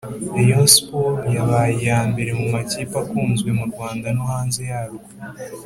Rayon 0.35 0.67
sport 0.75 1.17
yabaye 1.35 1.71
iya 1.81 1.99
mbere 2.11 2.31
mu 2.39 2.45
makipe 2.53 2.95
akunzwe 3.03 3.49
mu 3.57 3.65
Rwanda 3.71 4.07
no 4.15 4.23
hanze 4.31 4.59
yarwo 4.71 5.05